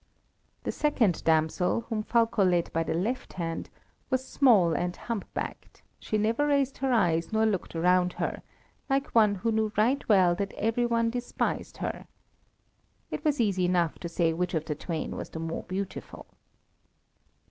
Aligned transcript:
The 0.63 0.71
second 0.71 1.23
damsel, 1.25 1.81
whom 1.81 2.01
Fulko 2.01 2.43
led 2.43 2.73
by 2.73 2.81
the 2.81 2.95
left 2.95 3.33
hand, 3.33 3.69
was 4.09 4.27
small 4.27 4.73
and 4.73 4.95
hump 4.95 5.31
backed: 5.35 5.83
she 5.99 6.17
never 6.17 6.47
raised 6.47 6.79
her 6.79 6.91
eyes 6.91 7.31
nor 7.31 7.45
looked 7.45 7.75
around 7.75 8.13
her, 8.13 8.41
like 8.89 9.13
one 9.13 9.35
who 9.35 9.51
knew 9.51 9.71
right 9.77 10.09
well 10.09 10.33
that 10.33 10.53
every 10.53 10.87
one 10.87 11.11
despised 11.11 11.77
her. 11.77 12.07
It 13.11 13.23
was 13.23 13.39
easy 13.39 13.65
enough 13.65 13.99
to 13.99 14.09
say 14.09 14.33
which 14.33 14.55
of 14.55 14.65
the 14.65 14.73
twain 14.73 15.15
was 15.17 15.29
the 15.29 15.39
more 15.39 15.65
beautiful. 15.65 16.25